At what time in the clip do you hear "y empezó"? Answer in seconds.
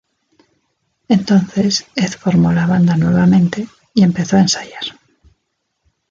3.93-4.35